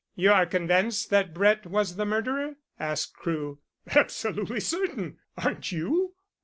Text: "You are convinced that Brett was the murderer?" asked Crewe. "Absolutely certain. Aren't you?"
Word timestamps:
"You 0.15 0.31
are 0.31 0.47
convinced 0.47 1.11
that 1.11 1.31
Brett 1.31 1.67
was 1.67 1.95
the 1.95 2.07
murderer?" 2.07 2.55
asked 2.79 3.13
Crewe. 3.13 3.59
"Absolutely 3.95 4.59
certain. 4.59 5.19
Aren't 5.37 5.71
you?" 5.71 6.15